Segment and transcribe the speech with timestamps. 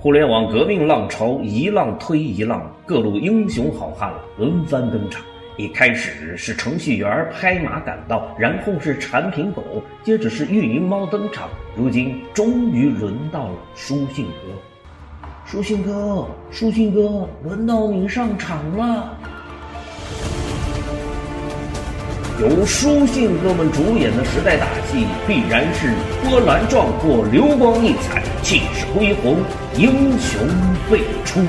[0.00, 5.24] 互联网革命浪潮一浪推一浪，各路英雄好汉轮番登场。
[5.56, 14.54] 一开始是程序员拍马赶到，然后是产品狗，接着是运营猫登场，如今终于轮到了书信哥。
[15.44, 19.18] 书信哥，书信哥，轮到你上场了。
[22.40, 25.92] 由书信哥们主演的时代大戏，必然是
[26.22, 29.38] 波澜壮阔、流光溢彩、气势恢宏、
[29.76, 30.46] 英雄
[30.88, 31.40] 辈出。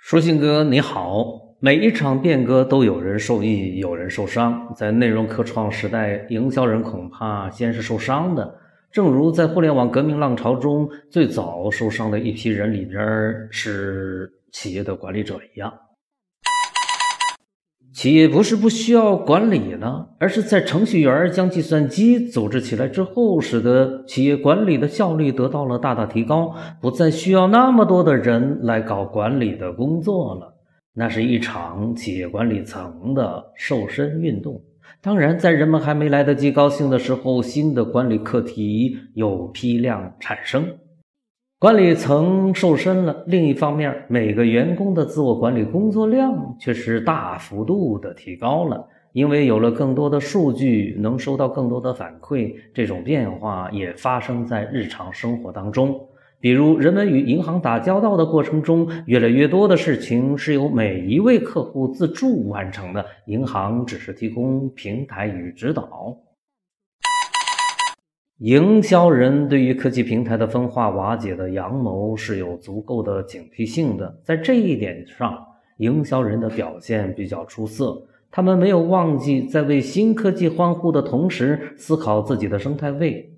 [0.00, 1.24] 书信哥你好，
[1.60, 4.74] 每一场变革都有人受益，有人受伤。
[4.74, 8.52] 在内容科创时代，营销人恐怕先是受伤的。
[8.90, 12.98] 正如在互联网革命浪潮中，最早受伤的一批人里边
[13.52, 14.32] 是。
[14.52, 15.72] 企业的管理者一样，
[17.92, 30.54] 企业不是不需要管理呢，而是在程序员将计算机组织起来之后，使得企业管理的效率得到了大大提高，不再需要那么多的人来搞管理的工作了。
[30.94, 34.60] 那是一场企业管理层的瘦身运动。
[35.00, 40.78] 当然，在人们还没来得及高兴的时候，新的管理课题又批量产生。
[41.60, 52.54] 管理层瘦身了，另一方面，每个员工的自我管理工作量却是大幅度的提高了，因为有了更多的数据，能收到更多的反馈。
[52.72, 56.00] 这种变化也发生在日常生活当中，
[56.38, 66.16] 比如人们与银行打交道的过程中，越来越多的事情是由每一位客户自助完成的，银行只是提供平台与指导。
[68.38, 75.44] 营销人对于科技平台的分化瓦解的阳谋是有足够的警惕性的，在这一点上，
[75.78, 78.00] 营销人的表现比较出色。
[78.30, 83.28] 他们没有忘记在为新科技欢呼的同时，思考自己的生态位。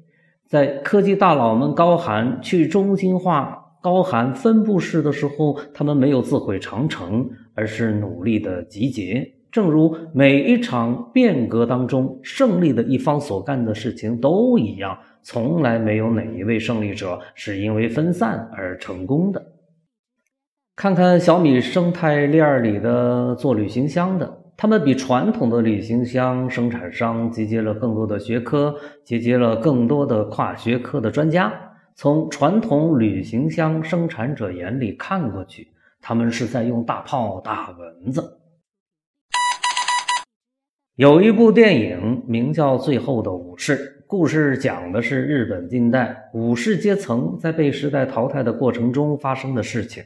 [0.46, 9.32] 在科技大佬们高喊去中心化、高喊分布式的时候，他们没有自毁长城，而是努力的集结。
[9.50, 19.44] 正如每一场变革当中，胜利的一方所干的事情都一样，从来没有哪一位胜利者是因为分散而成功的。
[20.76, 28.74] 看看小米生态链里的做旅行箱的，他们比传统的旅行箱生产商集结了更多的学科，
[29.04, 31.52] 集结了更多的跨学科的专家。
[31.96, 35.68] 从传统旅行箱生产者眼里看过去，
[36.00, 38.39] 他们是在用大炮打蚊子。
[41.00, 43.74] 有一部电影名叫《最后的武士》，
[44.06, 50.04] 故事讲的是日本近代武士阶层在被时代淘汰的过程中发生的事情。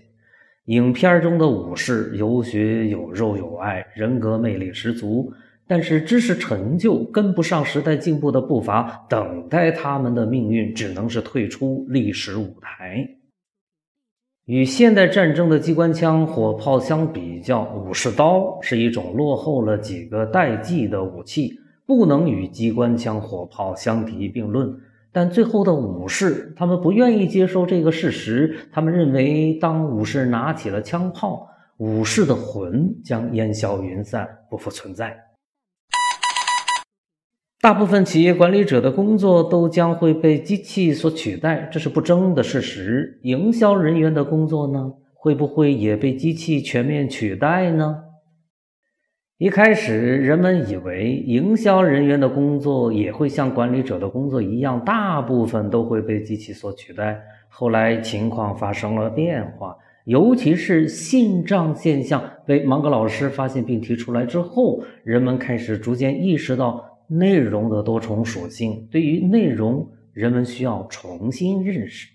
[0.66, 5.33] 影片中的武士有血有肉有爱，人格魅力十足，
[5.66, 13.04] 但是知识成就跟不上时代进步的步伐，等待他们的命运只能是退出历史舞台。
[14.47, 24.71] 与现代战争的机关枪、火炮相比较，武士刀是一种落后了几个代际的武器，不能与机关枪、火炮相提并论。
[25.10, 35.16] 但最后的武士，他们不愿意接受这个事实，他们认为，当武士拿起了枪炮，武士的魂将烟消云散，不复存在。
[37.65, 43.19] 大部分企业管理者的工作都将会被机器所取代，这是不争的事实。
[43.23, 48.03] 营销人员的工作呢，会不会也被机器全面取代呢？
[49.39, 57.19] 一开始，人们以为营销人员的工作也会像管理者的工作一样，大部分都会被机器所取代。
[57.49, 66.91] 后来，情况发生了变化，尤其是信账现象被芒格老师发现并提出来之后，人们开始逐渐意识到。
[67.09, 72.09] 内容的多重属性，对于内容，人们需要重新认识。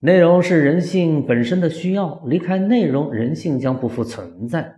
[0.00, 4.74] 内容是人性本身的需要，离开内容，人性将不复存在。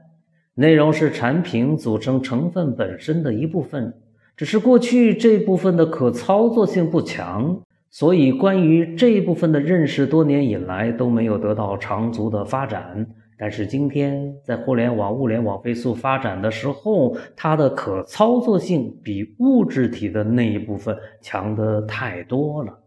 [0.55, 3.95] 内容是产品组成成分本身的一部分，
[4.37, 7.61] 只是过去这部分的可操作性不强，
[7.91, 13.07] 所以关于这一部分的认识，多年以来都没有得到长足的发展。
[13.37, 22.79] 但是今天，在互联网、物联网飞速发展的时候，它的可操作性比物质体的那一部分强的太多了。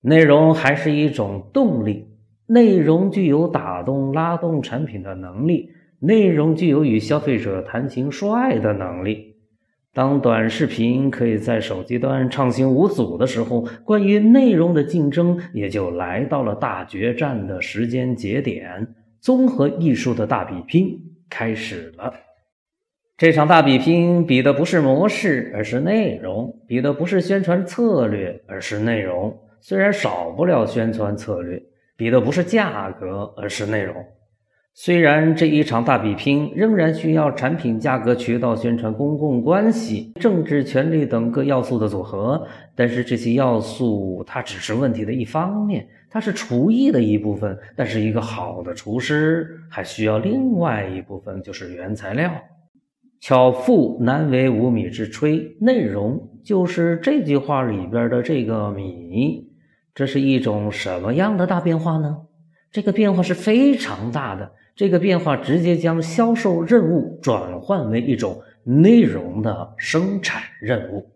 [0.00, 2.08] 内容还是一种动力，
[2.46, 9.36] 内容具有打动、拉动产品的能力，内容具有与消费者谈情说爱的能力。
[9.94, 18.94] 当短视频可以在手机端畅行无阻的时候，关于内容的竞争也就来到了大决战的时间节点。
[19.22, 22.12] 综合艺术的大比拼开始了。
[23.16, 29.32] 这场大比拼比的不是模式，而是内容；比的不是宣传策略，而是内容。
[29.60, 31.62] 虽然少不了宣传策略，
[31.96, 33.94] 比的不是价格，而是内容。
[34.74, 42.44] 虽然这一场大比拼仍然需要产品、价格、渠道、宣传、公共关系、政治、权力等各要素的组合，
[42.74, 47.58] 但是这些要素它只是问题的一方面，它是厨艺的一部分。
[47.74, 52.30] 但是一个好的厨师还需要另外一部分，就是原材料。
[53.20, 59.48] 巧妇难为无米之炊，内容就是这句话里边的这个米。
[59.94, 62.18] 这是一种什么样的大变化呢？
[62.70, 64.52] 这个变化是非常大的。
[64.74, 71.10] 这个变化直接将销售任务转换为一种内容的生产任务，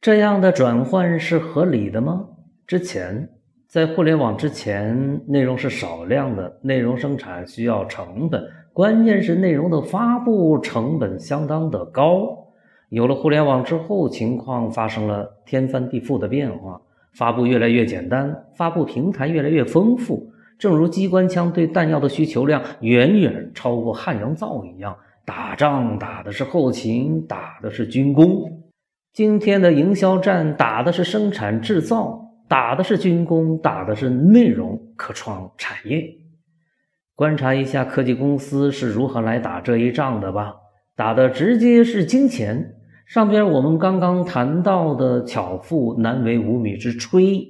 [0.00, 2.24] 这样的转换是合理的吗？
[2.66, 3.28] 之前
[3.68, 8.42] 在互联网之前，内容是少量的，内容生产需要成本，
[8.72, 12.46] 关键是内容的发布成本相当的高。
[12.88, 16.80] 有了互联网之后，情况发生了天翻地覆的变化，
[17.12, 20.32] 发布越来越简单，发布平台越来越丰富。
[20.58, 24.96] 正如机关枪对弹药的需求量远远超过汉阳造一样，
[25.26, 28.59] 打仗打的是后勤，打的是军工。
[29.12, 36.16] 今天的营销战打的是生产制造，打的是军工，打的是内容科创产业。
[37.16, 40.54] 观察一下科技公司是如何来打这一仗的吧，
[40.94, 42.76] 打的直接是金钱。
[43.04, 47.48] 上边我们刚刚谈到的“巧妇难为无米之炊”。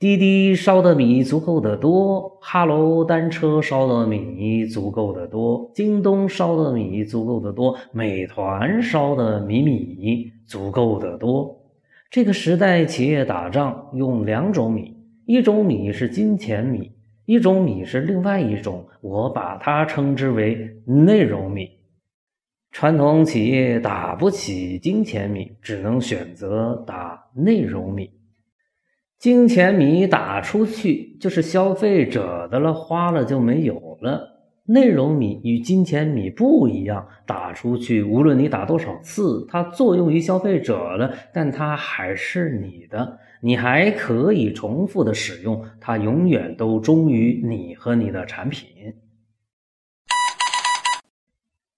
[0.00, 11.54] 滴滴烧的米足够的多，哈喽单车烧的米足够的多，京东烧的米足够的多，美团烧的米米足够的多。
[12.10, 16.92] 这个时代企业打仗用两种米，一种米是金钱米，
[17.26, 21.68] 一种米是另外一种，我把它称之为内容米。
[22.70, 28.10] 传统企业打不起金钱米，只能选择打内容米。
[29.20, 34.40] 金钱米打出去就是消费者的了，花了就没有了。
[34.64, 48.68] 内容米与金钱米不一样，打出去无论你打多少次，它作用于消费者了，但它还是你的，你还可以重复的使用，它永远都忠于你和你的产品。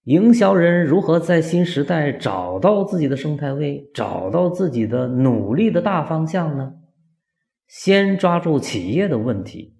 [0.05, 6.75] 营销人如何在新时代找到自己的生态位，找到自己的努力的大方向呢？
[7.67, 9.73] 先抓住企业的问题，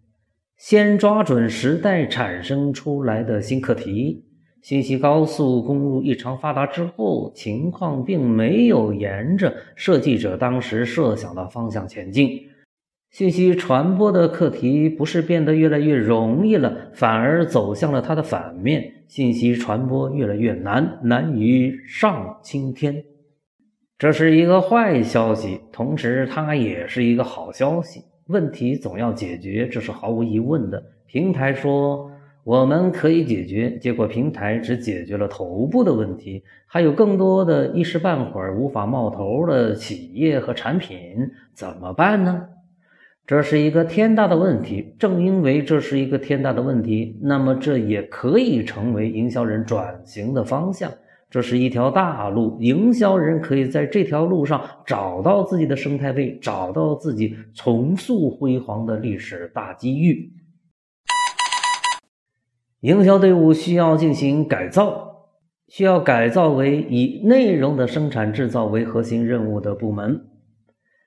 [0.58, 4.26] 先抓准时代产生出来的新课题。
[4.62, 12.48] 信息高速公路异常发达之后，情况并没有沿着设计者当时设想的方向前进。
[13.12, 19.04] 信息传播的课题不是变得越来越容易了，反而走向了它的反面。
[19.08, 23.04] 信息传播越来越难，难于上青天。
[24.04, 28.04] 这是一个坏消息，同时它也是一个好消息。
[28.28, 30.84] 问题总要解决，这是毫无疑问的。
[31.08, 32.12] 平台说
[32.44, 42.50] 我们可以解决，结果平台只解决了头部的问题，还有更多的一时半会儿无法冒头的企业和产品，怎么办呢？
[43.26, 44.94] 这是一个天大的问题。
[45.00, 50.92] 正因为这是一个天大的问题，那么这也可以成为营销人转型的方向。
[51.34, 60.32] 这是一条大路，营销人可以在这条路上找到自己的生态位，找到自己重塑辉煌的历史大机遇。
[62.82, 65.32] 营销队伍需要进行改造，
[65.70, 70.28] 需要改造为以内容的生产制造为核心任务的部门。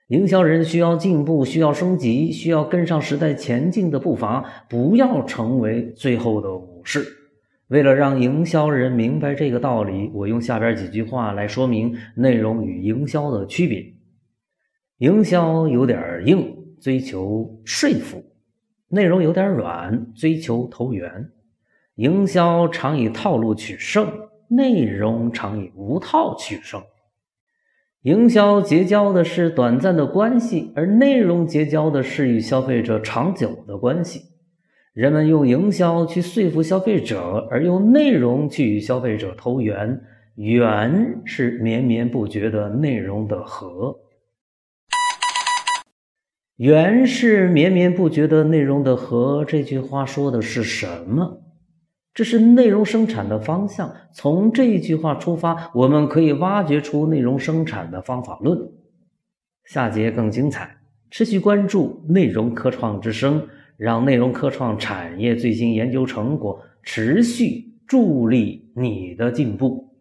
[0.08, 7.25] 营销人需要进步，需要升级，需要跟上时代前进的步伐，不要成为最后的武士。
[7.68, 13.94] 为了让营销人明白这个道理，我用下边几句话来说明内容与营销的区别。
[14.99, 18.20] 营销有点硬，追求说服；
[18.88, 21.30] 内容有点软，追求投缘。
[21.96, 24.12] 营销常以套路取胜，
[24.49, 26.80] 内容常以无套取胜。
[28.02, 34.35] 营销结交的是短暂的关系，而内容结交的是与消费者长久的关系。
[34.96, 40.00] 人们用营销去说服消费者，而用内容去与消费者投缘。
[40.36, 43.94] 缘是绵绵不绝的内容的河，
[46.56, 49.44] 缘是绵绵不绝的内容的河。
[49.44, 51.42] 这句话说的是什么？
[52.14, 53.94] 这是内容生产的方向。
[54.14, 58.58] 从这一句话出发，我们可以挖掘出内容生产的方法论。
[59.66, 60.78] 下节更精彩，
[61.10, 63.46] 持续关注内容科创之声。
[63.76, 69.95] 让内容科创产业最新研究成果持续助力你的进步。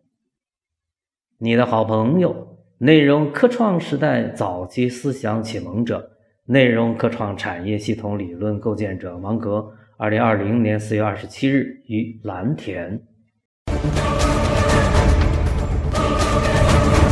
[1.38, 6.10] 你的好朋友，内容科创时代早期思想启蒙者，
[6.46, 13.00] 内容科创产业系统理论构建者芒格，二零二零年四月二十七日于蓝田。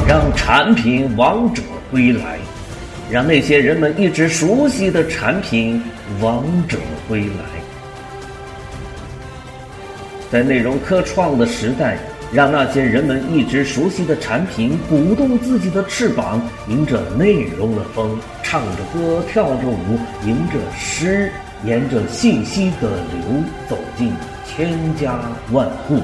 [0.07, 2.39] 让产品王者归来，
[3.11, 5.81] 让那些人们一直熟悉的产品
[6.21, 7.45] 王者归来。
[10.31, 11.97] 在内容科创的时代，
[12.31, 21.31] 让那些人们一直熟悉的产品鼓动自己的翅膀，迎着内容的风，唱着歌，跳着舞，迎着诗，
[21.63, 24.11] 沿着信息的流，走进
[24.45, 25.19] 千家
[25.51, 25.99] 万户。